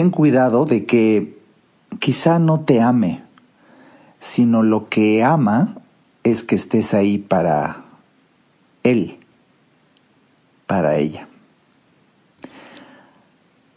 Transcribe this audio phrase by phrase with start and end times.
[0.00, 1.36] ten cuidado de que
[1.98, 3.22] quizá no te ame,
[4.18, 5.76] sino lo que ama
[6.24, 7.84] es que estés ahí para
[8.82, 9.18] él,
[10.66, 11.28] para ella.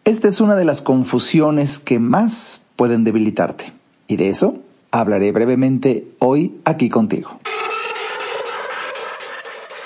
[0.06, 3.74] Esta es una de las confusiones que más pueden debilitarte
[4.08, 4.60] y de eso
[4.92, 7.38] hablaré brevemente hoy aquí contigo.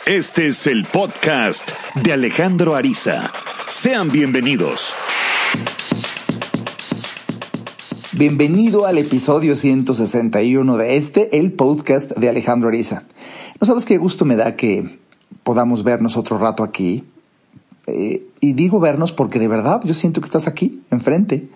[0.06, 3.32] Este es el podcast de Alejandro Ariza.
[3.70, 4.94] Sean bienvenidos.
[8.18, 13.04] Bienvenido al episodio 161 de este, el podcast de Alejandro Ariza.
[13.62, 14.98] No sabes qué gusto me da que
[15.44, 17.04] podamos vernos otro rato aquí
[17.86, 21.48] eh, y digo vernos porque de verdad yo siento que estás aquí, enfrente.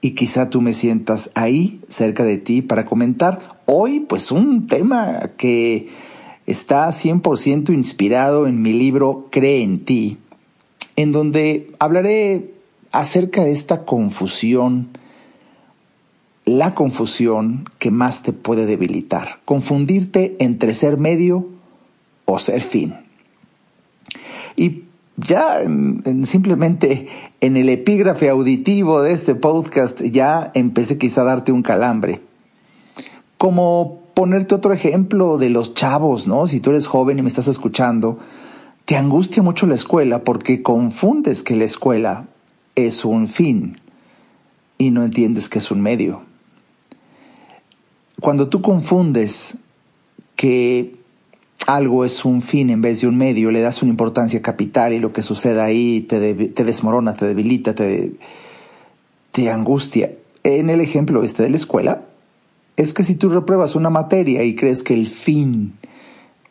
[0.00, 5.32] Y quizá tú me sientas ahí, cerca de ti, para comentar hoy, pues, un tema
[5.36, 5.90] que
[6.46, 10.16] está 100% inspirado en mi libro Cree en ti,
[10.96, 12.54] en donde hablaré
[12.90, 14.88] acerca de esta confusión,
[16.56, 21.46] la confusión que más te puede debilitar, confundirte entre ser medio
[22.24, 22.96] o ser fin.
[24.56, 24.82] Y
[25.16, 25.60] ya
[26.24, 27.06] simplemente
[27.40, 32.20] en el epígrafe auditivo de este podcast ya empecé quizá a darte un calambre.
[33.38, 36.48] Como ponerte otro ejemplo de los chavos, ¿no?
[36.48, 38.18] Si tú eres joven y me estás escuchando,
[38.86, 42.26] te angustia mucho la escuela porque confundes que la escuela
[42.74, 43.80] es un fin
[44.78, 46.28] y no entiendes que es un medio.
[48.20, 49.56] Cuando tú confundes
[50.36, 50.94] que
[51.66, 54.98] algo es un fin en vez de un medio, le das una importancia capital y
[54.98, 58.12] lo que sucede ahí te, te desmorona, te debilita, te,
[59.32, 60.12] te angustia.
[60.42, 62.02] En el ejemplo este de la escuela,
[62.76, 65.74] es que si tú repruebas una materia y crees que el fin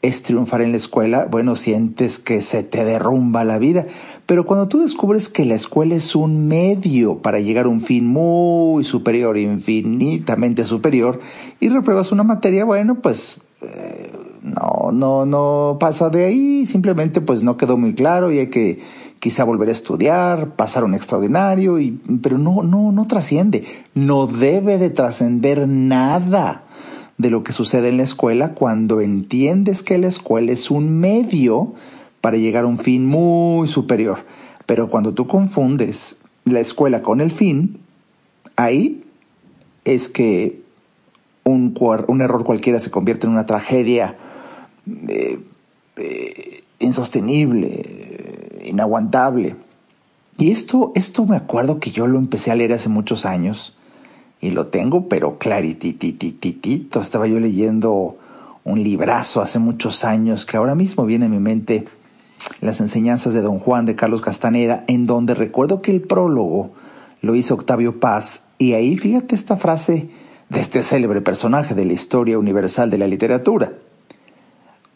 [0.01, 3.85] es triunfar en la escuela, bueno, sientes que se te derrumba la vida.
[4.25, 8.07] Pero cuando tú descubres que la escuela es un medio para llegar a un fin
[8.07, 11.19] muy superior, infinitamente superior,
[11.59, 17.43] y repruebas una materia, bueno, pues eh, no, no, no pasa de ahí, simplemente pues
[17.43, 18.79] no quedó muy claro y hay que
[19.19, 24.77] quizá volver a estudiar, pasar un extraordinario, y, pero no, no, no trasciende, no debe
[24.77, 26.63] de trascender nada
[27.19, 31.73] de lo que sucede en la escuela cuando entiendes que la escuela es un medio
[32.21, 34.19] para llegar a un fin muy superior.
[34.65, 37.81] Pero cuando tú confundes la escuela con el fin,
[38.55, 39.03] ahí
[39.83, 40.61] es que
[41.43, 41.75] un,
[42.21, 44.15] error cualquiera se convierte en una tragedia
[45.09, 45.39] eh,
[45.97, 49.57] eh, insostenible, inaguantable.
[50.37, 53.75] Y esto, esto me acuerdo que yo lo empecé a leer hace muchos años
[54.41, 57.01] y lo tengo, pero clarititititito.
[57.01, 58.17] Estaba yo leyendo
[58.63, 61.85] un librazo hace muchos años que ahora mismo viene a mi mente
[62.61, 66.71] las enseñanzas de Don Juan de Carlos Castaneda, en donde recuerdo que el prólogo
[67.21, 70.09] lo hizo Octavio Paz y ahí fíjate esta frase
[70.49, 73.73] de este célebre personaje de la historia universal de la literatura.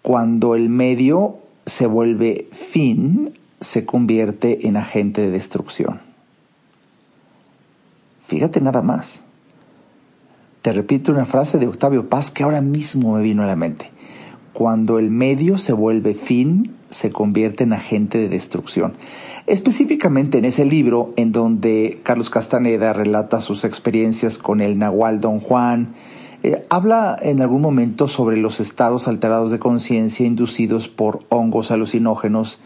[0.02, 6.02] Cuando el medio se vuelve fin, se convierte en agente de destrucción.
[8.28, 9.24] Fíjate nada más.
[10.64, 13.92] Te repito una frase de Octavio Paz que ahora mismo me vino a la mente.
[14.54, 18.94] Cuando el medio se vuelve fin, se convierte en agente de destrucción.
[19.46, 25.42] Específicamente en ese libro en donde Carlos Castaneda relata sus experiencias con el Nahual Don
[25.42, 25.96] Juan,
[26.44, 32.62] eh, habla en algún momento sobre los estados alterados de conciencia inducidos por hongos alucinógenos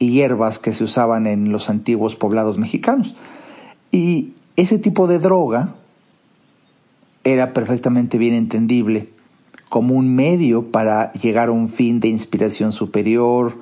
[0.00, 3.14] y hierbas que se usaban en los antiguos poblados mexicanos.
[3.92, 5.76] Y ese tipo de droga
[7.26, 9.08] era perfectamente bien entendible
[9.68, 13.58] como un medio para llegar a un fin de inspiración superior,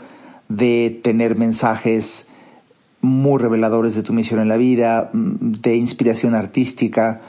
[0.50, 2.28] de tener mensajes
[3.00, 7.22] muy reveladores de tu misión en la vida, de inspiración artística,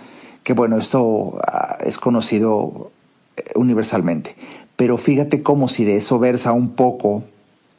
[0.44, 2.92] que bueno, esto ah, es conocido
[3.38, 4.36] eh, universalmente.
[4.76, 7.24] Pero fíjate cómo si de eso versa un poco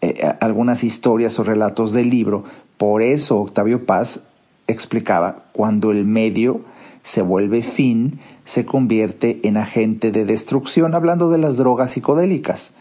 [0.00, 2.44] eh, algunas historias o relatos del libro,
[2.78, 4.22] por eso Octavio Paz
[4.66, 6.62] explicaba, cuando el medio
[7.06, 12.74] se vuelve fin, se convierte en agente de destrucción, hablando de las drogas psicodélicas.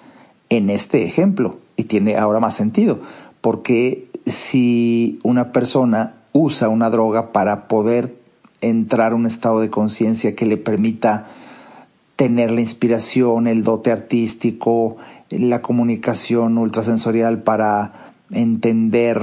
[0.50, 3.02] En este ejemplo, y tiene ahora más sentido,
[3.42, 8.16] porque si una persona usa una droga para poder
[8.62, 11.28] entrar a un estado de conciencia que le permita
[12.16, 14.98] tener la inspiración, el dote artístico,
[15.30, 19.22] la comunicación ultrasensorial para entender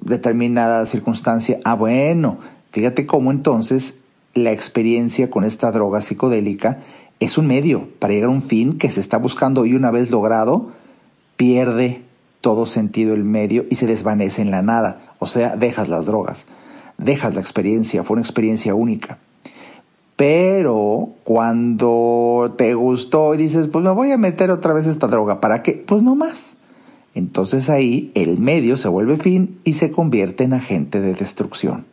[0.00, 1.60] determinada circunstancia.
[1.64, 2.38] Ah, bueno,
[2.70, 3.97] fíjate cómo entonces
[4.44, 6.80] la experiencia con esta droga psicodélica
[7.20, 10.10] es un medio para llegar a un fin que se está buscando y una vez
[10.10, 10.70] logrado,
[11.36, 12.02] pierde
[12.40, 15.00] todo sentido el medio y se desvanece en la nada.
[15.18, 16.46] O sea, dejas las drogas
[16.98, 19.18] dejas la experiencia, fue una experiencia única.
[20.16, 25.40] Pero cuando te gustó y dices, pues me voy a meter otra vez esta droga,
[25.40, 25.72] ¿para qué?
[25.72, 26.56] Pues no más.
[27.14, 31.86] Entonces ahí el medio se vuelve fin y se convierte en agente de destrucción.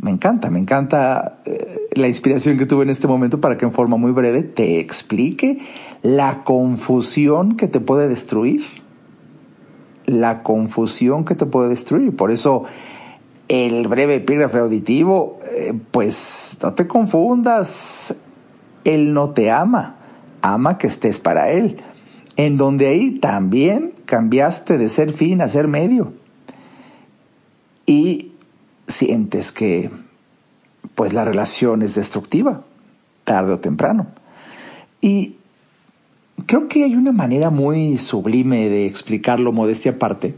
[0.00, 3.72] Me encanta, me encanta eh, la inspiración que tuve en este momento para que en
[3.72, 5.58] forma muy breve te explique
[6.02, 8.62] la confusión que te puede destruir.
[10.06, 12.14] La confusión que te puede destruir.
[12.14, 12.64] Por eso
[13.48, 18.14] el breve epígrafe auditivo, eh, pues no te confundas,
[18.84, 19.96] Él no te ama,
[20.42, 21.78] ama que estés para Él,
[22.36, 26.12] en donde ahí también cambiaste de ser fin a ser medio.
[27.86, 28.27] Y
[28.88, 29.90] sientes que
[30.94, 32.64] pues la relación es destructiva,
[33.24, 34.08] tarde o temprano.
[35.00, 35.36] Y
[36.46, 40.34] creo que hay una manera muy sublime de explicarlo, modestia aparte,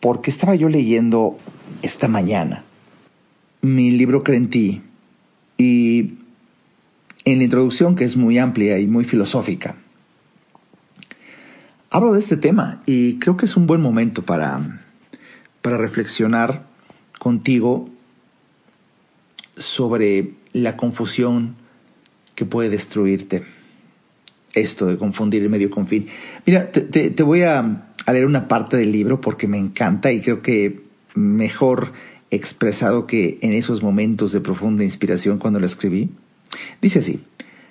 [0.00, 1.38] porque estaba yo leyendo
[1.82, 2.64] esta mañana
[3.62, 4.82] mi libro Crentí
[5.56, 6.14] y
[7.24, 9.76] en la introducción que es muy amplia y muy filosófica,
[11.88, 14.82] hablo de este tema y creo que es un buen momento para,
[15.62, 16.66] para reflexionar
[17.22, 17.88] contigo
[19.56, 21.54] sobre la confusión
[22.34, 23.44] que puede destruirte.
[24.54, 26.08] Esto de confundir el medio con fin.
[26.44, 30.42] Mira, te, voy a, a leer una parte del libro porque me encanta y creo
[30.42, 30.80] que
[31.14, 31.92] mejor
[32.32, 36.10] expresado que en esos momentos de profunda inspiración cuando la escribí.
[36.80, 37.20] Dice así,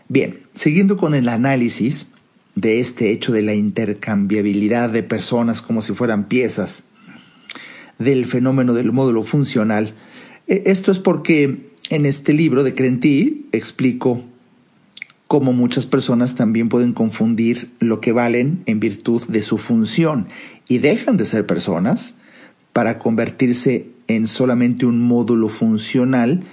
[0.07, 2.07] bien, siguiendo con el análisis
[2.55, 6.85] de este hecho de la intercambiabilidad de personas como si fueran piezas
[8.03, 9.93] del fenómeno del módulo funcional,
[10.47, 14.23] e, esto es porque en este libro de Crentí explico
[15.27, 20.27] cómo muchas personas también pueden confundir lo que valen en virtud de su función
[20.67, 22.15] y dejan de ser personas
[22.73, 26.43] para convertirse en solamente un módulo funcional.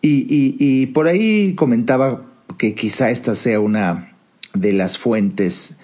[0.00, 2.24] Y, por ahí comentaba
[2.58, 4.10] que quizá esta sea una
[4.52, 5.76] de las fuentes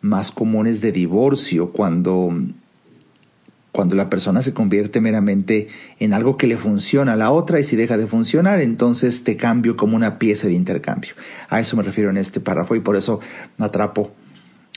[0.00, 2.34] más comunes de divorcio cuando,
[3.76, 5.68] cuando la persona se convierte meramente
[6.00, 9.36] en algo que le funciona a la otra y si deja de funcionar, entonces te
[9.36, 11.12] cambio como una pieza de intercambio.
[11.50, 13.20] A eso me refiero en este párrafo y por eso
[13.58, 14.14] atrapo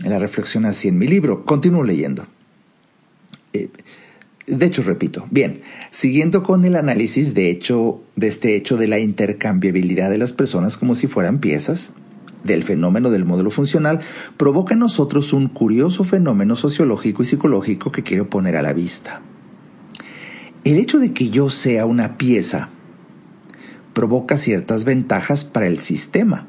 [0.03, 1.45] la reflexión así en mi libro.
[1.45, 2.27] Continúo leyendo.
[3.53, 3.69] Eh,
[4.47, 5.61] de hecho, repito, bien,
[5.91, 10.75] siguiendo con el análisis de, hecho, de este hecho de la intercambiabilidad de las personas
[10.75, 11.93] como si fueran piezas,
[12.44, 14.00] del fenómeno del módulo funcional,
[14.38, 19.21] provoca en nosotros un curioso fenómeno sociológico y psicológico que quiero poner a la vista.
[20.63, 22.69] El hecho de que yo sea una pieza
[23.94, 26.47] provoca ciertas ventajas para el sistema,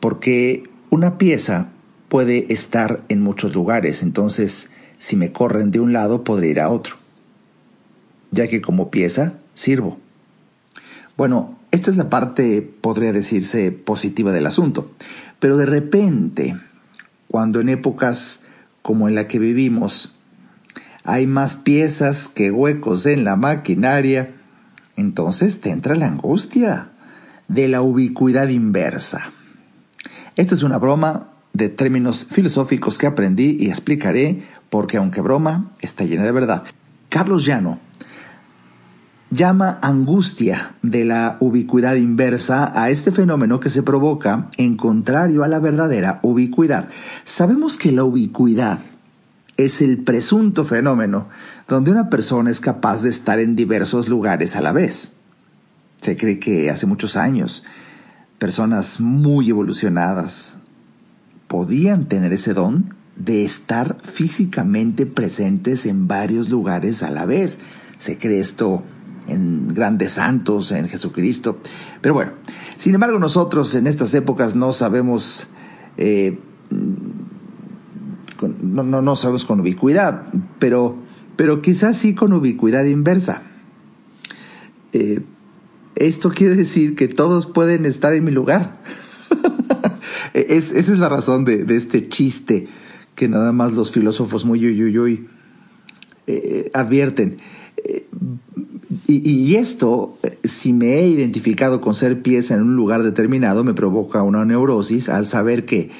[0.00, 1.68] porque una pieza
[2.08, 6.70] puede estar en muchos lugares, entonces si me corren de un lado, podré ir a
[6.70, 6.96] otro,
[8.30, 9.98] ya que como pieza sirvo.
[11.18, 14.92] Bueno, esta es la parte, podría decirse, positiva del asunto,
[15.40, 16.56] pero de repente,
[17.26, 18.38] cuando en épocas
[18.82, 20.14] como en la que vivimos,
[21.02, 24.36] hay más piezas que huecos en la maquinaria,
[24.96, 26.90] entonces te entra la angustia
[27.48, 29.32] de la ubicuidad inversa.
[30.36, 36.04] Esta es una broma de términos filosóficos que aprendí y explicaré porque aunque broma, está
[36.04, 36.62] llena de verdad.
[37.08, 37.80] Carlos Llano
[39.30, 45.48] llama angustia de la ubicuidad inversa a este fenómeno que se provoca en contrario a
[45.48, 46.88] la verdadera ubicuidad.
[47.24, 48.78] Sabemos que la ubicuidad
[49.56, 51.28] es el presunto fenómeno
[51.66, 55.12] donde una persona es capaz de estar en diversos lugares a la vez.
[56.00, 57.64] Se cree que hace muchos años
[58.38, 60.56] personas muy evolucionadas
[61.48, 67.58] podían tener ese don de estar físicamente presentes en varios lugares a la vez.
[67.98, 68.84] Se cree esto
[69.28, 71.58] en grandes santos, en Jesucristo.
[72.00, 72.32] Pero bueno,
[72.76, 75.48] sin embargo nosotros en estas épocas no sabemos,
[75.96, 76.38] eh,
[78.62, 80.24] no, no, no, sabemos con ubicuidad,
[80.58, 80.96] pero,
[81.36, 83.42] pero quizás sí con ubicuidad inversa.
[84.92, 85.20] Eh,
[85.94, 88.78] esto quiere decir que todos pueden estar en mi lugar.
[90.32, 92.68] es, esa es la razón de, de este chiste
[93.18, 95.28] que nada más los filósofos muy uy,
[96.28, 97.38] eh, advierten.
[99.06, 103.74] Eh, y, esto, si me he identificado con ser pieza en un lugar determinado, me
[103.74, 105.90] provoca una neurosis al saber que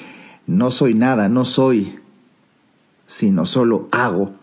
[0.47, 1.99] no soy nada, no soy,
[3.05, 4.33] sino solo hago.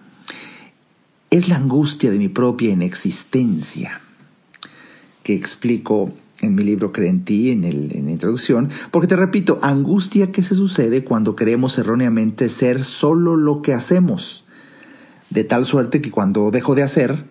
[1.30, 4.00] Es la angustia de mi propia inexistencia
[5.22, 9.58] que explico en mi libro Cree en ti, en, en la introducción, porque te repito,
[9.62, 14.44] angustia que se sucede cuando creemos erróneamente ser solo lo que hacemos.
[15.30, 17.24] de tal suerte que cuando dejo de hacer,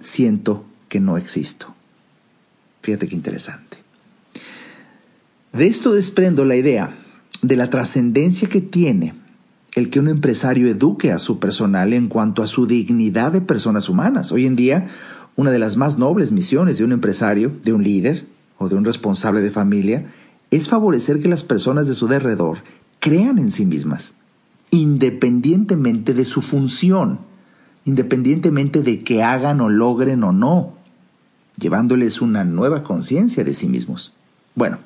[0.00, 1.74] siento que no existo.
[2.82, 3.78] Fíjate qué interesante.
[5.52, 6.94] De esto desprendo la idea
[7.42, 9.14] de la trascendencia que tiene
[9.74, 13.88] el que un empresario eduque a su personal en cuanto a su dignidad de personas
[13.88, 14.32] humanas.
[14.32, 14.88] Hoy en día,
[15.36, 18.26] una de las más nobles misiones de un empresario, de un líder
[18.56, 20.12] o de un responsable de familia,
[20.50, 22.58] es favorecer que las personas de su derredor
[23.00, 24.14] crean en sí mismas,
[24.70, 27.20] independientemente de su función,
[27.86, 30.74] independientemente de que hagan o logren o no,
[31.56, 34.12] llevándoles una nueva conciencia de sí mismos.
[34.56, 34.78] Bueno,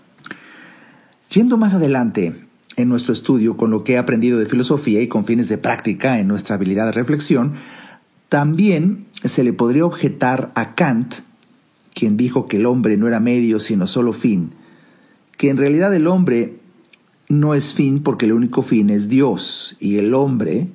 [1.31, 2.37] yendo más adelante
[2.77, 6.21] en nuestro estudio con lo que he aprendido de filosofía y con fines de práctica
[6.21, 7.55] en nuestra habilidad de reflexión,
[8.29, 11.15] también se le podría objetar a Kant,
[11.95, 14.53] quien dijo que el hombre no era medio sino solo fin,
[15.39, 16.59] que en realidad el hombre
[17.31, 20.69] no es fin porque el único fin es Dios y el hombre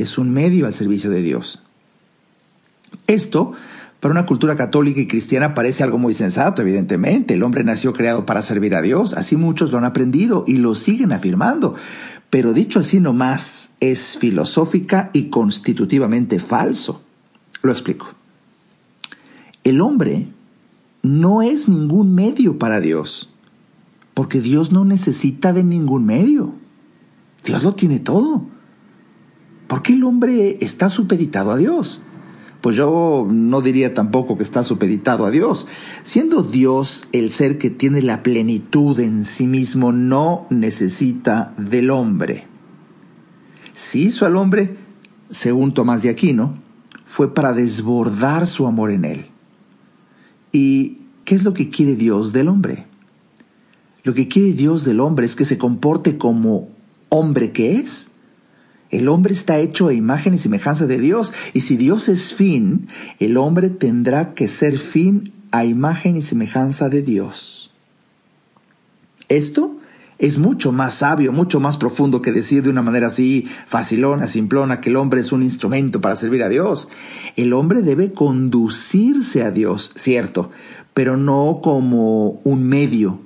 [0.00, 1.62] es un medio al servicio de Dios.
[3.06, 3.52] Esto
[4.00, 7.34] para una cultura católica y cristiana parece algo muy sensato, evidentemente.
[7.34, 10.74] El hombre nació creado para servir a Dios, así muchos lo han aprendido y lo
[10.74, 11.74] siguen afirmando.
[12.30, 17.02] Pero dicho así nomás, es filosófica y constitutivamente falso.
[17.62, 18.08] Lo explico.
[19.64, 20.28] El hombre
[21.02, 23.28] no es ningún medio para Dios,
[24.14, 26.54] porque Dios no necesita de ningún medio.
[27.44, 28.46] Dios lo tiene todo.
[29.70, 32.02] ¿Por qué el hombre está supeditado a Dios?
[32.60, 35.66] pues yo no diría tampoco que está supeditado a Dios.
[36.02, 42.46] Siendo Dios el ser que tiene la plenitud en sí mismo, no necesita del hombre.
[43.72, 44.76] Si hizo al hombre,
[45.30, 46.58] según Tomás de Aquino,
[47.04, 49.26] fue para desbordar su amor en él.
[50.52, 52.86] ¿Y qué es lo que quiere Dios del hombre?
[54.02, 56.68] Lo que quiere Dios del hombre es que se comporte como
[57.08, 58.09] hombre que es
[58.90, 62.88] el hombre está hecho a imagen y semejanza de Dios, y si Dios es fin,
[63.18, 67.70] el hombre tendrá que ser fin a imagen y semejanza de Dios.
[69.28, 69.76] Esto
[70.18, 74.80] es mucho más sabio, mucho más profundo que decir de una manera así facilona, simplona,
[74.80, 76.88] que el hombre es un instrumento para servir a Dios.
[77.36, 80.50] El hombre debe conducirse a Dios, cierto,
[80.92, 83.20] pero no como un medio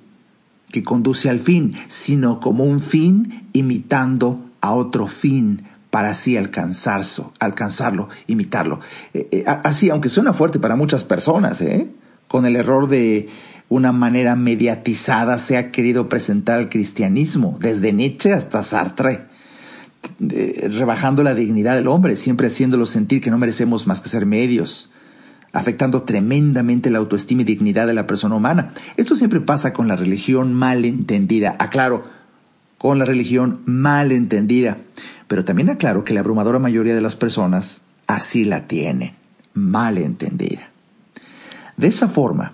[0.70, 8.08] que conduce al fin, sino como un fin imitando a otro fin para así alcanzarlo,
[8.26, 8.80] imitarlo.
[9.12, 11.88] Eh, eh, así, aunque suena fuerte para muchas personas, ¿eh?
[12.28, 13.28] con el error de
[13.68, 19.26] una manera mediatizada se ha querido presentar el cristianismo, desde Nietzsche hasta Sartre,
[20.18, 24.90] rebajando la dignidad del hombre, siempre haciéndolo sentir que no merecemos más que ser medios,
[25.52, 28.72] afectando tremendamente la autoestima y dignidad de la persona humana.
[28.96, 31.54] Esto siempre pasa con la religión mal entendida.
[31.58, 32.04] Aclaro,
[32.84, 34.76] con la religión mal entendida.
[35.26, 39.14] Pero también aclaro que la abrumadora mayoría de las personas así la tienen,
[39.54, 40.68] mal entendida.
[41.78, 42.52] De esa forma,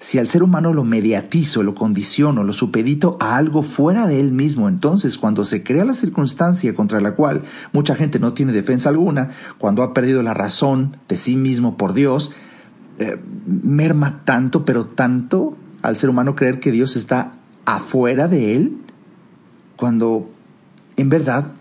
[0.00, 4.32] si al ser humano lo mediatizo, lo condiciono, lo supedito a algo fuera de él
[4.32, 8.88] mismo, entonces cuando se crea la circunstancia contra la cual mucha gente no tiene defensa
[8.88, 12.32] alguna, cuando ha perdido la razón de sí mismo por Dios,
[12.98, 17.34] eh, merma tanto, pero tanto al ser humano creer que Dios está
[17.66, 18.78] afuera de él,
[19.78, 20.28] cuando
[20.96, 21.52] en verdad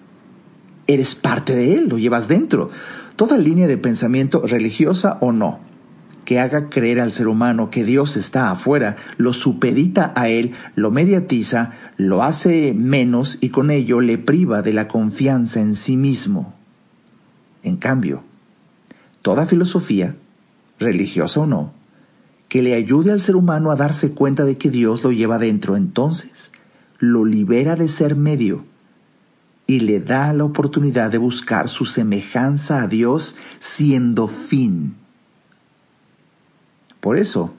[0.88, 2.72] eres parte de él, lo llevas dentro.
[3.16, 5.60] Toda línea de pensamiento, religiosa o no,
[6.26, 10.90] que haga creer al ser humano que Dios está afuera, lo supedita a él, lo
[10.90, 16.56] mediatiza, lo hace menos y con ello le priva de la confianza en sí mismo.
[17.62, 18.24] En cambio,
[19.22, 20.16] toda filosofía,
[20.80, 21.72] religiosa o no,
[22.50, 25.76] que le ayude al ser humano a darse cuenta de que Dios lo lleva dentro,
[25.76, 26.52] entonces
[27.00, 28.66] lo libera de ser medio
[29.68, 34.96] y le da la oportunidad de buscar su semejanza a Dios siendo fin.
[37.02, 37.54] Por eso,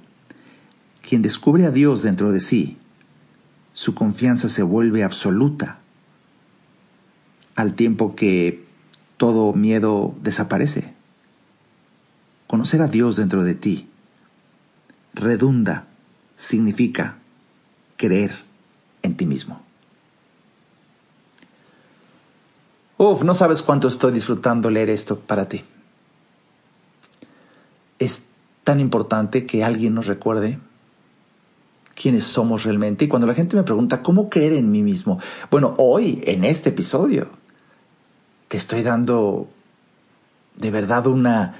[1.06, 2.78] quien descubre a Dios dentro de sí,
[3.74, 5.78] su confianza se vuelve absoluta,
[7.54, 8.64] al tiempo que
[9.16, 10.94] todo miedo desaparece.
[12.46, 13.88] Conocer a Dios dentro de ti
[15.14, 15.86] redunda,
[16.36, 17.18] significa
[17.96, 18.47] creer
[19.08, 19.60] en ti mismo.
[22.96, 25.64] Uf, no sabes cuánto estoy disfrutando leer esto para ti.
[27.98, 28.24] Es
[28.64, 30.58] tan importante que alguien nos recuerde
[31.94, 33.04] quiénes somos realmente.
[33.04, 35.20] Y cuando la gente me pregunta, ¿cómo creer en mí mismo?
[35.50, 37.28] Bueno, hoy, en este episodio,
[38.48, 39.48] te estoy dando
[40.56, 41.54] de verdad una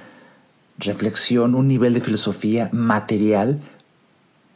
[0.77, 3.61] reflexión, un nivel de filosofía material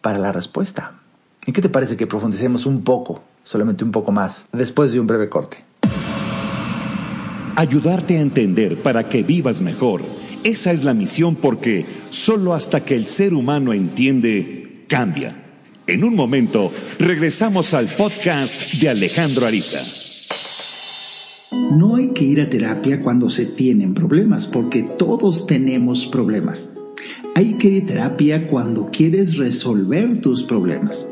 [0.02, 1.03] para la respuesta.
[1.46, 5.08] ¿Y qué te parece que profundicemos un poco, solamente un poco más, después de un
[5.08, 5.58] breve corte?
[7.56, 10.02] Ayudarte a entender para que vivas mejor.
[10.44, 15.44] Esa es la misión porque solo hasta que el ser humano entiende, cambia.
[15.86, 19.80] En un momento, regresamos al podcast de Alejandro Ariza.
[21.78, 26.72] No hay que ir a terapia cuando se tienen problemas, porque todos tenemos problemas.
[27.36, 31.08] Hay que ir a terapia cuando quieres resolver tus problemas.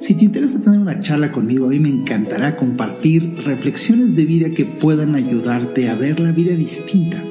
[0.00, 4.48] Si te interesa tener una charla conmigo, a mí me encantará compartir reflexiones de vida
[4.48, 7.22] que puedan ayudarte a ver la vida distinta.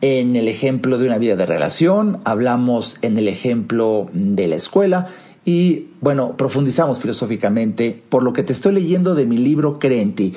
[0.00, 5.08] en el ejemplo de una vida de relación, hablamos en el ejemplo de la escuela
[5.44, 10.14] y bueno, profundizamos filosóficamente por lo que te estoy leyendo de mi libro Cree en
[10.14, 10.34] ti.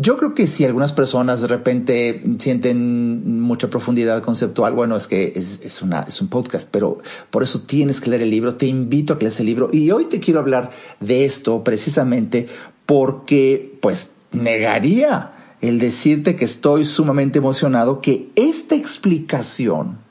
[0.00, 5.32] Yo creo que si algunas personas de repente sienten mucha profundidad conceptual, bueno, es que
[5.34, 6.98] es, es un podcast, pero
[7.30, 9.90] por eso tienes que leer el libro, te invito a que leas el libro y
[9.90, 12.46] hoy te quiero hablar de esto precisamente
[12.86, 20.05] porque pues negaría el decirte que estoy sumamente emocionado que esta explicación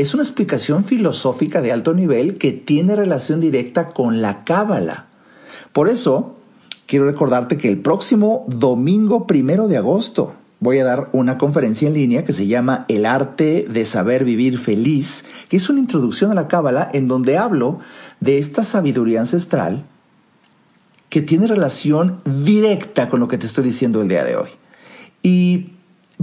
[0.00, 5.06] es una explicación filosófica de alto nivel que tiene relación directa con la cábala.
[5.72, 6.36] Por eso,
[6.86, 11.94] quiero recordarte que el próximo domingo primero de agosto voy a dar una conferencia en
[11.94, 16.34] línea que se llama El arte de saber vivir feliz, que es una introducción a
[16.34, 17.78] la cábala en donde hablo
[18.20, 19.84] de esta sabiduría ancestral
[21.08, 24.50] que tiene relación directa con lo que te estoy diciendo el día de hoy.
[25.22, 25.70] Y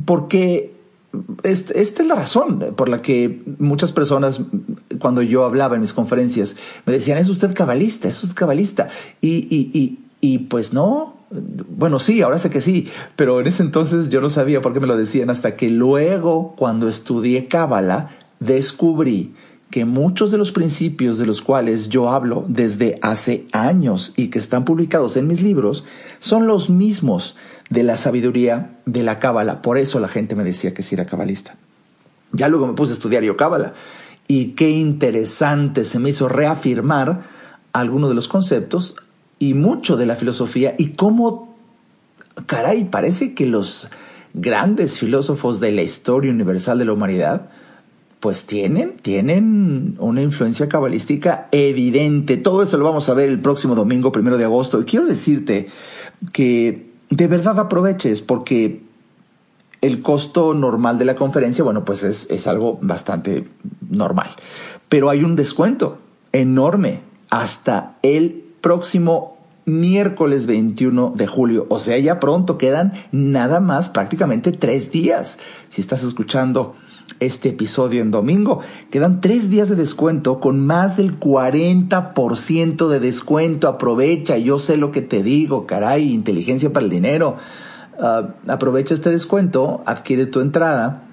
[0.06, 0.75] porque
[1.44, 4.42] esta es la razón por la que muchas personas,
[5.00, 8.90] cuando yo hablaba en mis conferencias, me decían, es usted cabalista, es usted cabalista.
[9.22, 14.10] Y, y, y, pues no, bueno, sí, ahora sé que sí, pero en ese entonces
[14.10, 19.34] yo no sabía por qué me lo decían, hasta que luego, cuando estudié cábala, descubrí
[19.72, 24.40] que muchos de los principios de los cuales yo hablo desde hace años y que
[24.40, 25.84] están publicados en mis libros
[26.20, 27.36] son los mismos
[27.70, 29.62] de la sabiduría de la cábala.
[29.62, 31.56] Por eso la gente me decía que sí era cabalista.
[32.32, 33.74] Ya luego me puse a estudiar yo cábala
[34.28, 37.24] y qué interesante se me hizo reafirmar
[37.74, 38.96] algunos de los conceptos
[39.40, 41.56] y mucho de la filosofía y cómo,
[42.46, 43.90] caray, parece que los
[44.34, 47.50] grandes filósofos de la historia universal de la humanidad
[48.20, 52.38] pues tienen, tienen una influencia cabalística evidente.
[52.38, 54.82] Todo eso lo vamos a ver el próximo domingo, primero de agosto.
[54.82, 55.68] Y quiero decirte
[56.32, 58.84] que de verdad aproveches porque
[59.82, 63.46] el costo normal de la conferencia, bueno, pues es, es algo bastante
[63.90, 64.30] normal.
[64.90, 66.00] Pero hay un descuento
[66.32, 71.66] enorme hasta el próximo miércoles 21 de julio.
[71.70, 75.40] O sea, ya pronto quedan nada más prácticamente tres días.
[75.70, 76.76] Si estás escuchando
[77.20, 78.60] este episodio en domingo.
[78.92, 83.68] Quedan tres días de descuento con más del 40% de descuento.
[83.68, 87.38] Aprovecha, yo sé lo que te digo, caray, inteligencia para el dinero.
[88.00, 91.04] Ah, aprovecha este descuento, adquiere tu entrada.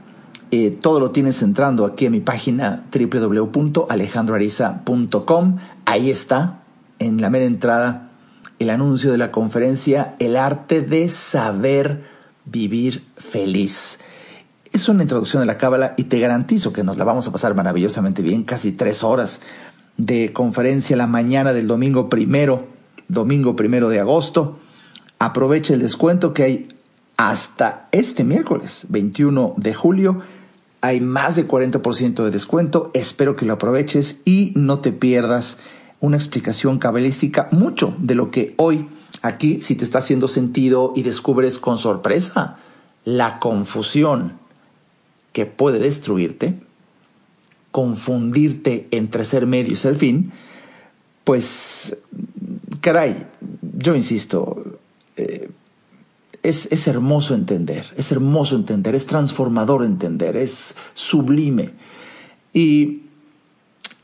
[0.50, 5.56] Eh, todo lo tienes entrando aquí en mi página www.alejandroariza.com.
[5.86, 6.62] Ahí está,
[6.98, 8.10] en la mera entrada,
[8.58, 12.04] el anuncio de la conferencia El arte de saber
[12.44, 13.98] vivir feliz.
[14.72, 17.54] Es una introducción de la Cábala y te garantizo que nos la vamos a pasar
[17.54, 19.42] maravillosamente bien, casi tres horas
[19.98, 22.68] de conferencia la mañana del domingo primero,
[23.06, 24.58] domingo primero de agosto.
[25.18, 26.68] Aprovecha el descuento que hay
[27.18, 30.20] hasta este miércoles 21 de julio.
[30.80, 32.90] Hay más de 40% de descuento.
[32.94, 35.58] Espero que lo aproveches y no te pierdas
[36.00, 38.88] una explicación cabalística, mucho de lo que hoy
[39.20, 42.56] aquí, si te está haciendo sentido y descubres con sorpresa
[43.04, 44.41] la confusión
[45.32, 46.54] que puede destruirte,
[47.70, 50.32] confundirte entre ser medio y ser fin,
[51.24, 51.98] pues,
[52.80, 53.26] caray,
[53.78, 54.78] yo insisto,
[55.16, 55.50] eh,
[56.42, 61.70] es, es, hermoso entender, es hermoso entender, es transformador entender, es sublime.
[62.52, 63.02] Y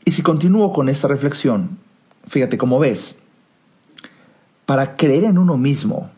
[0.09, 1.77] Y si continúo con esta reflexión,
[2.27, 3.19] fíjate cómo ves,
[4.65, 6.09] para creer en uno mismo,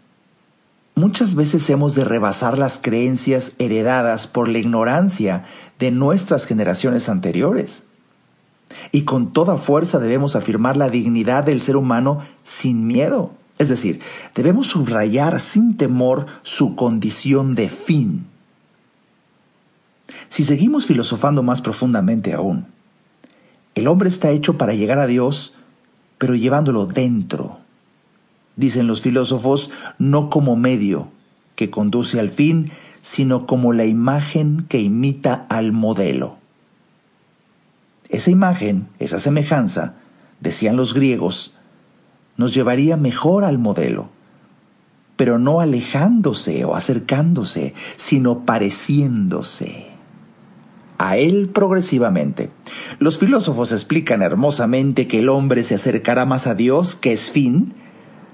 [1.02, 5.46] muchas veces hemos de rebasar las creencias heredadas por la ignorancia
[5.80, 7.86] de nuestras generaciones anteriores.
[8.92, 13.32] Y con toda fuerza debemos afirmar la dignidad del ser humano sin miedo.
[13.58, 14.00] Es decir,
[14.36, 18.28] debemos subrayar sin temor su condición de fin.
[20.30, 22.68] Si seguimos filosofando más profundamente aún,
[23.74, 25.56] el hombre está hecho para llegar a Dios,
[26.20, 27.61] pero llevándolo dentro.
[28.56, 31.10] Dicen los filósofos, no como medio
[31.56, 36.38] que conduce al fin, sino como la imagen que imita al modelo.
[38.10, 39.96] Esa imagen, esa semejanza,
[40.40, 41.54] decían los griegos,
[42.38, 44.10] nos llevaría mejor al modelo,
[45.16, 49.92] pero no alejándose o acercándose, sino pareciéndose
[50.98, 52.52] a él progresivamente.
[53.00, 57.74] Los filósofos explican hermosamente que el hombre se acercará más a Dios, que es fin,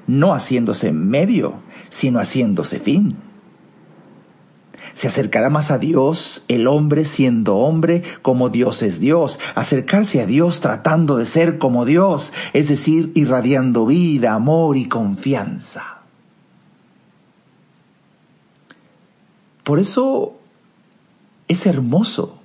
[0.07, 1.55] no haciéndose medio,
[1.89, 3.15] sino haciéndose fin.
[4.93, 9.39] Se acercará más a Dios el hombre siendo hombre como Dios es Dios.
[9.53, 15.97] Acercarse a Dios tratando de ser como Dios, es decir, irradiando vida, amor y confianza.
[19.63, 20.37] Por eso
[21.47, 22.39] es hermoso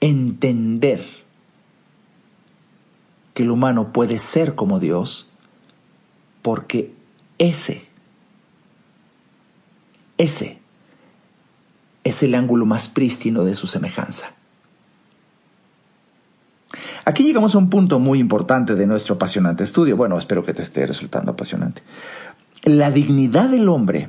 [0.00, 1.04] entender
[3.34, 5.27] que el humano puede ser como Dios,
[6.48, 6.94] porque
[7.36, 7.86] ese,
[10.16, 10.58] ese
[12.04, 14.32] es el ángulo más prístino de su semejanza.
[17.04, 19.98] Aquí llegamos a un punto muy importante de nuestro apasionante estudio.
[19.98, 21.82] Bueno, espero que te esté resultando apasionante.
[22.64, 24.08] La dignidad del hombre,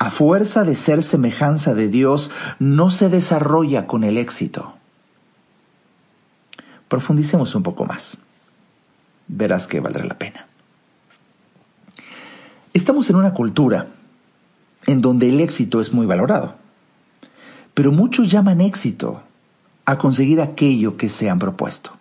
[0.00, 4.74] a fuerza de ser semejanza de Dios, no se desarrolla con el éxito.
[6.88, 8.18] Profundicemos un poco más.
[9.28, 10.45] Verás que valdrá la pena.
[12.76, 13.88] Estamos en una cultura
[14.84, 16.56] en donde el éxito es muy valorado,
[17.72, 19.22] pero muchos llaman éxito
[19.86, 21.92] a conseguir aquello que se han propuesto.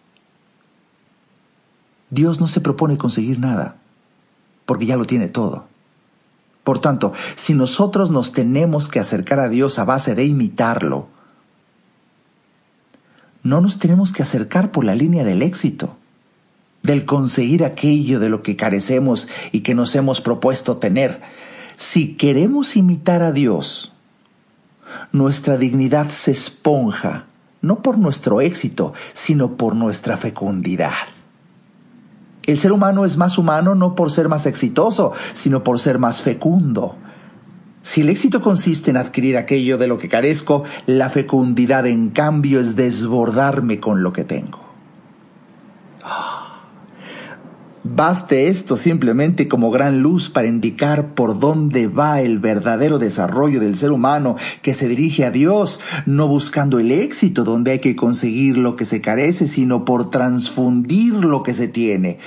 [2.10, 3.78] Dios no se propone conseguir nada,
[4.66, 5.66] porque ya lo tiene todo.
[6.66, 11.08] Por tanto, si nosotros nos tenemos que acercar a Dios a base de imitarlo,
[13.44, 15.96] no nos tenemos que acercar por la línea del éxito,
[16.86, 21.22] del conseguir aquello de lo que carecemos y que nos hemos propuesto tener.
[21.78, 23.92] Si queremos imitar a Dios,
[25.12, 27.26] nuestra dignidad se esponja,
[27.62, 30.94] no por nuestro éxito, sino por nuestra fecundidad.
[32.46, 36.22] El ser humano es más humano no por ser más exitoso, sino por ser más
[36.22, 36.96] fecundo.
[37.82, 42.60] Si el éxito consiste en adquirir aquello de lo que carezco, la fecundidad en cambio
[42.60, 44.60] es desbordarme con lo que tengo.
[46.04, 46.35] Ah.
[47.88, 53.78] Baste esto simplemente como gran luz para indicar por dónde va el verdadero desarrollo del
[53.78, 58.58] ser humano que se dirige a Dios, no buscando el éxito donde hay que conseguir
[58.58, 62.18] lo que se carece, sino por transfundir lo que se tiene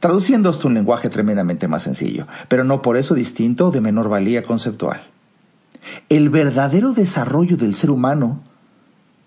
[0.00, 4.42] traduciendo esto un lenguaje tremendamente más sencillo, pero no por eso distinto de menor valía
[4.42, 5.08] conceptual.
[6.08, 8.40] El verdadero desarrollo del ser humano,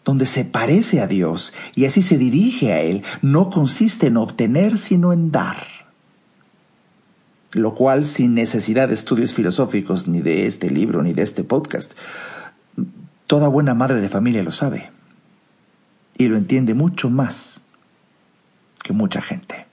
[0.09, 4.79] donde se parece a Dios y así se dirige a Él, no consiste en obtener,
[4.79, 5.67] sino en dar.
[7.51, 11.93] Lo cual sin necesidad de estudios filosóficos, ni de este libro, ni de este podcast,
[13.27, 14.89] toda buena madre de familia lo sabe
[16.17, 17.61] y lo entiende mucho más
[18.81, 19.67] que mucha gente.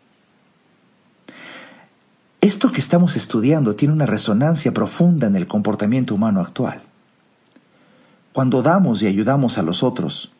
[2.42, 6.82] Esto que estamos estudiando tiene una resonancia profunda en el comportamiento humano actual.
[8.36, 10.30] Cuando damos y ayudamos a los otros,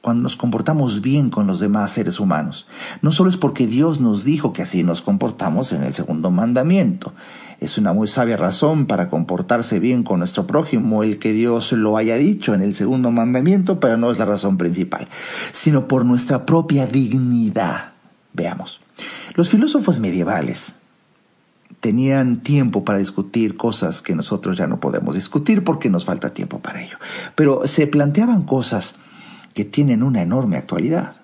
[0.00, 2.68] cuando nos comportamos bien con los demás seres humanos,
[3.02, 7.12] no solo es porque Dios nos dijo que así nos comportamos en el segundo mandamiento,
[7.58, 11.96] es una muy sabia razón para comportarse bien con nuestro prójimo el que Dios lo
[11.96, 15.08] haya dicho en el segundo mandamiento, pero no es la razón principal,
[15.52, 17.94] sino por nuestra propia dignidad.
[18.32, 18.80] Veamos.
[19.34, 20.76] Los filósofos medievales
[21.80, 26.60] tenían tiempo para discutir cosas que nosotros ya no podemos discutir porque nos falta tiempo
[26.60, 26.96] para ello.
[27.34, 28.94] Pero se planteaban cosas
[29.52, 31.16] que tienen una enorme actualidad.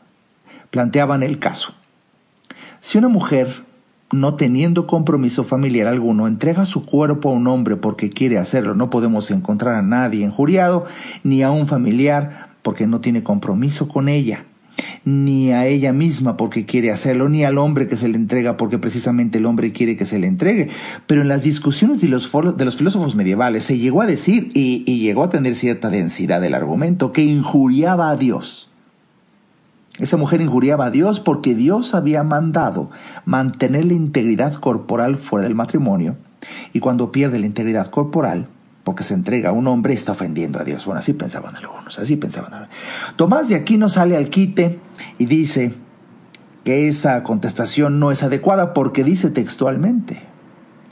[0.70, 1.72] Planteaban el caso.
[2.80, 3.64] Si una mujer,
[4.12, 8.90] no teniendo compromiso familiar alguno, entrega su cuerpo a un hombre porque quiere hacerlo, no
[8.90, 10.84] podemos encontrar a nadie injuriado,
[11.24, 14.44] ni a un familiar porque no tiene compromiso con ella
[15.04, 18.78] ni a ella misma porque quiere hacerlo, ni al hombre que se le entrega porque
[18.78, 20.68] precisamente el hombre quiere que se le entregue.
[21.06, 24.84] Pero en las discusiones de los, de los filósofos medievales se llegó a decir, y,
[24.86, 28.68] y llegó a tener cierta densidad del argumento, que injuriaba a Dios.
[29.98, 32.90] Esa mujer injuriaba a Dios porque Dios había mandado
[33.26, 36.16] mantener la integridad corporal fuera del matrimonio.
[36.72, 38.48] Y cuando pierde la integridad corporal,
[38.90, 40.84] porque se entrega a un hombre, está ofendiendo a Dios.
[40.84, 42.66] Bueno, así pensaban algunos, así pensaban.
[43.14, 44.80] Tomás de Aquino sale al quite
[45.16, 45.74] y dice
[46.64, 50.24] que esa contestación no es adecuada porque dice textualmente,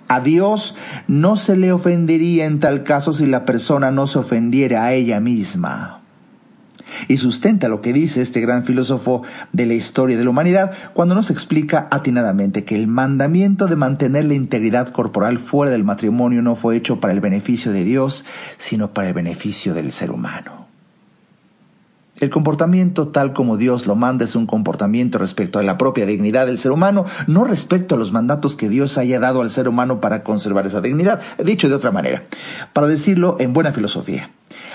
[0.07, 0.77] a Dios
[1.09, 5.19] no se le ofendería en tal caso si la persona no se ofendiera a ella
[5.19, 5.98] misma
[7.09, 9.23] y sustenta lo que dice este gran filósofo
[9.53, 14.25] de la historia de la humanidad cuando nos explica atinadamente que el mandamiento de mantener
[14.25, 18.25] la integridad corporal fuera del matrimonio no fue hecho para el beneficio de Dios,
[18.59, 20.69] sino para el beneficio del ser humano.
[22.21, 26.47] El comportamiento tal como Dios lo manda es un comportamiento respecto a la propia dignidad
[26.47, 30.01] del ser humano, no respecto a los mandatos que Dios haya dado al ser humano
[30.01, 31.21] para conservar esa dignidad.
[31.39, 32.25] Dicho de otra manera,
[32.73, 34.31] para decirlo en buena filosofía,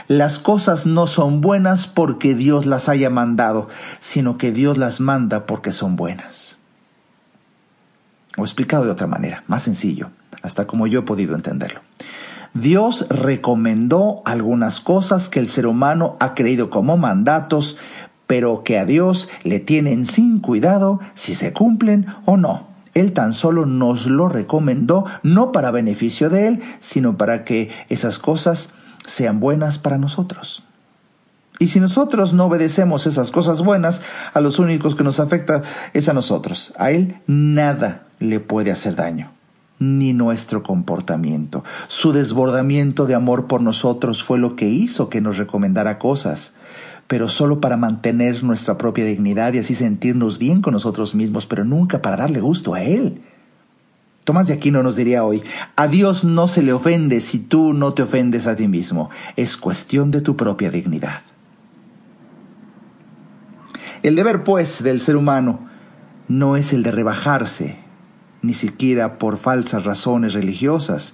[0.07, 5.45] las cosas no son buenas porque Dios las haya mandado, sino que Dios las manda
[5.45, 6.57] porque son buenas.
[8.37, 10.09] O explicado de otra manera, más sencillo,
[10.41, 11.81] hasta como yo he podido entenderlo.
[12.53, 17.77] Dios recomendó algunas cosas que el ser humano ha creído como mandatos,
[18.27, 22.67] pero que a Dios le tienen sin cuidado si se cumplen o no.
[22.93, 28.19] Él tan solo nos lo recomendó no para beneficio de Él, sino para que esas
[28.19, 28.69] cosas
[29.05, 30.63] sean buenas para nosotros.
[31.59, 34.01] Y si nosotros no obedecemos esas cosas buenas,
[34.33, 35.61] a los únicos que nos afecta
[35.93, 36.73] es a nosotros.
[36.77, 39.31] A Él nada le puede hacer daño,
[39.79, 41.63] ni nuestro comportamiento.
[41.87, 46.53] Su desbordamiento de amor por nosotros fue lo que hizo que nos recomendara cosas,
[47.07, 51.63] pero solo para mantener nuestra propia dignidad y así sentirnos bien con nosotros mismos, pero
[51.65, 53.21] nunca para darle gusto a Él.
[54.23, 55.43] Tomás de Aquino nos diría hoy,
[55.75, 59.57] a Dios no se le ofende si tú no te ofendes a ti mismo, es
[59.57, 61.21] cuestión de tu propia dignidad.
[64.01, 65.67] El deber, pues, del ser humano
[66.27, 67.77] no es el de rebajarse,
[68.41, 71.13] ni siquiera por falsas razones religiosas,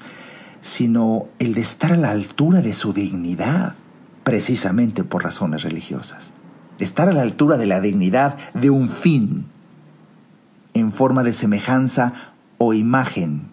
[0.62, 3.76] sino el de estar a la altura de su dignidad,
[4.24, 6.32] precisamente por razones religiosas.
[6.80, 9.48] Estar a la altura de la dignidad de un fin,
[10.74, 12.29] en forma de semejanza
[12.60, 13.50] o imagen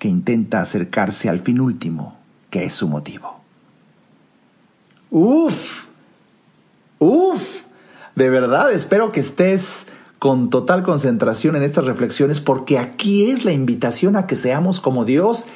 [0.00, 2.16] que intenta acercarse al fin último,
[2.48, 3.40] que es su motivo.
[5.10, 5.84] Uf,
[6.98, 7.64] uf,
[8.16, 9.86] de verdad espero que estés
[10.18, 15.04] con total concentración en estas reflexiones porque aquí es la invitación a que seamos como
[15.04, 15.46] Dios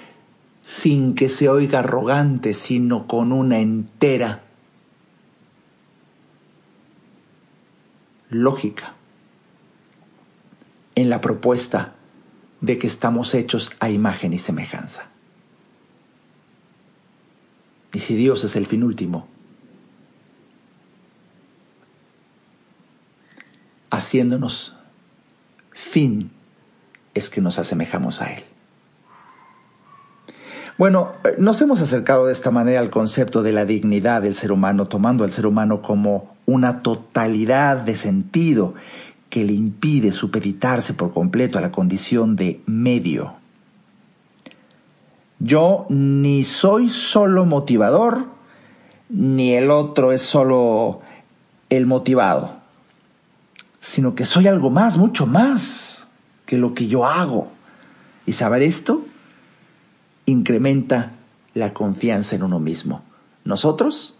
[0.62, 4.42] sin que se oiga arrogante, sino con una entera
[8.30, 8.94] lógica
[10.94, 11.94] en la propuesta
[12.64, 15.08] de que estamos hechos a imagen y semejanza.
[17.92, 19.28] Y si Dios es el fin último,
[23.90, 24.76] haciéndonos
[25.72, 26.30] fin
[27.12, 28.44] es que nos asemejamos a Él.
[30.78, 34.86] Bueno, nos hemos acercado de esta manera al concepto de la dignidad del ser humano,
[34.86, 38.74] tomando al ser humano como una totalidad de sentido
[39.34, 43.34] que le impide supeditarse por completo a la condición de medio.
[45.40, 48.26] Yo ni soy solo motivador,
[49.08, 51.00] ni el otro es solo
[51.68, 52.58] el motivado,
[53.80, 56.06] sino que soy algo más, mucho más
[56.46, 57.48] que lo que yo hago.
[58.26, 59.04] Y saber esto
[60.26, 61.10] incrementa
[61.54, 63.02] la confianza en uno mismo.
[63.42, 64.14] Nosotros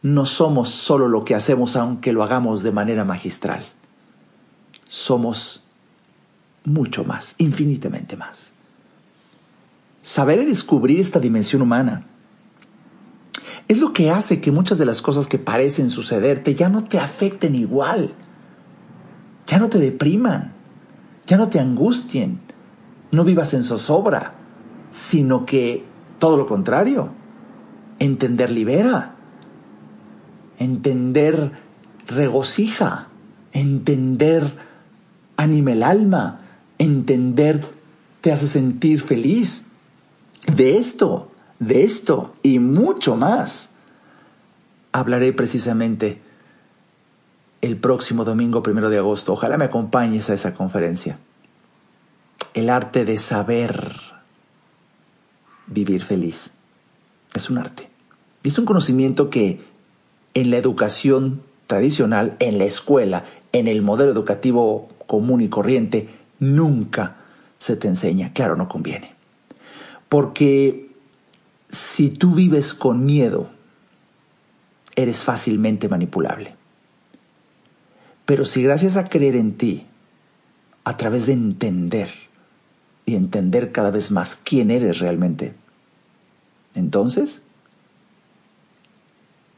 [0.00, 3.62] no somos solo lo que hacemos aunque lo hagamos de manera magistral
[4.90, 5.62] somos
[6.64, 8.50] mucho más, infinitamente más.
[10.02, 12.06] Saber y descubrir esta dimensión humana
[13.68, 16.98] es lo que hace que muchas de las cosas que parecen sucederte ya no te
[16.98, 18.14] afecten igual,
[19.46, 20.54] ya no te depriman,
[21.24, 22.40] ya no te angustien,
[23.12, 24.34] no vivas en zozobra,
[24.90, 25.84] sino que
[26.18, 27.10] todo lo contrario,
[28.00, 29.14] entender libera,
[30.58, 31.52] entender
[32.08, 33.06] regocija,
[33.52, 34.69] entender
[35.40, 36.40] anima el alma,
[36.76, 37.64] entender
[38.20, 39.64] te hace sentir feliz.
[40.54, 43.70] De esto, de esto y mucho más
[44.92, 46.20] hablaré precisamente
[47.62, 49.32] el próximo domingo primero de agosto.
[49.32, 51.18] Ojalá me acompañes a esa conferencia.
[52.52, 53.96] El arte de saber
[55.66, 56.52] vivir feliz
[57.34, 57.88] es un arte.
[58.42, 59.60] es un conocimiento que
[60.34, 67.16] en la educación tradicional, en la escuela, en el modelo educativo común y corriente, nunca
[67.58, 68.32] se te enseña.
[68.32, 69.12] Claro, no conviene.
[70.08, 70.88] Porque
[71.68, 73.50] si tú vives con miedo,
[74.94, 76.54] eres fácilmente manipulable.
[78.24, 79.84] Pero si gracias a creer en ti,
[80.84, 82.08] a través de entender
[83.04, 85.54] y entender cada vez más quién eres realmente,
[86.76, 87.42] entonces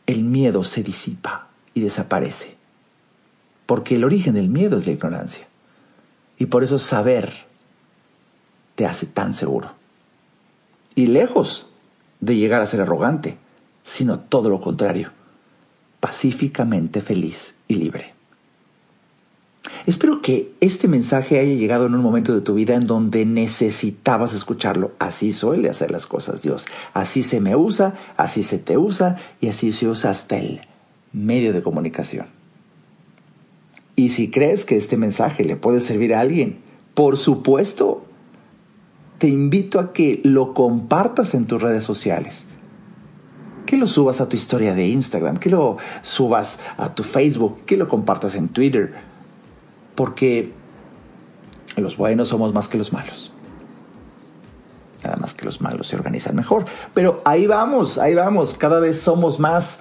[0.07, 2.62] el miedo se disipa y desaparece.
[3.73, 5.49] Porque el origen del miedo es la ignorancia.
[6.37, 7.33] Y por eso saber
[8.75, 9.73] te hace tan seguro.
[10.95, 11.71] Y lejos
[12.21, 13.39] de llegar a ser arrogante,
[13.83, 15.13] sino todo lo contrario,
[16.01, 18.13] pacíficamente feliz y libre.
[19.87, 24.35] Espero que este mensaje haya llegado en un momento de tu vida en donde necesitabas
[24.35, 24.93] escucharlo.
[24.99, 26.67] Así suele hacer las cosas Dios.
[26.93, 30.61] Así se me usa, así se te usa y así se usa hasta el
[31.15, 32.42] medio de comunicación.
[33.97, 36.61] Y si crees que este mensaje le puede servir a alguien,
[36.95, 38.05] por supuesto,
[39.19, 42.47] te invito a que lo compartas en tus redes sociales.
[43.67, 47.77] Que lo subas a tu historia de Instagram, que lo subas a tu Facebook, que
[47.77, 48.93] lo compartas en Twitter
[49.95, 50.53] porque
[51.77, 53.33] los buenos somos más que los malos.
[55.05, 56.65] Nada más que los malos se organizan mejor.
[56.95, 58.55] Pero ahí vamos, ahí vamos.
[58.55, 59.81] Cada vez somos más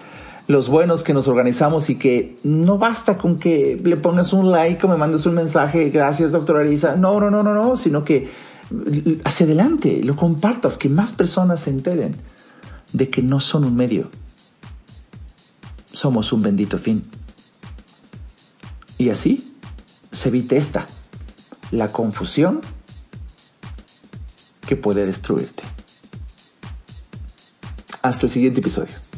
[0.52, 4.86] los buenos que nos organizamos y que no basta con que le pongas un like
[4.86, 6.98] o me mandes un mensaje, gracias doctora Arisa.
[6.98, 8.30] No, no, no, no, no, sino que
[9.24, 12.16] hacia adelante, lo compartas, que más personas se enteren
[12.92, 14.10] de que no son un medio.
[15.92, 17.02] Somos un bendito fin.
[18.98, 19.56] Y así
[20.12, 20.86] se evite esta,
[21.72, 22.60] la confusión
[24.68, 25.64] que puede destruirte.
[28.02, 29.11] Hasta el siguiente episodio.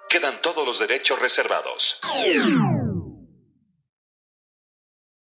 [0.09, 2.01] Quedan todos los derechos reservados.